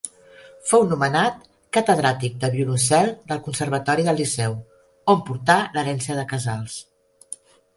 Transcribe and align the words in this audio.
Fou 0.69 0.85
nomenat 0.91 1.43
catedràtic 1.77 2.39
de 2.45 2.49
violoncel 2.55 3.11
del 3.33 3.43
Conservatori 3.49 4.07
del 4.09 4.19
Liceu, 4.23 4.57
on 5.15 5.23
portà 5.29 5.59
l'herència 5.77 6.17
de 6.23 6.25
Casals. 6.33 6.81